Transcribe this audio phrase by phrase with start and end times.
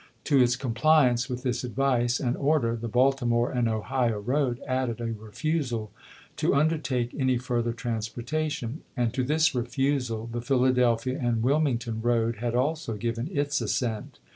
[0.23, 5.13] To its compliance with this ad\ice and order the Baltimore and Ohio road added a
[5.13, 5.91] refusal
[6.37, 12.55] to undertake any further transportation; and to this refusal the Philadelphia and Wilmington road had
[12.55, 14.17] also given its assent.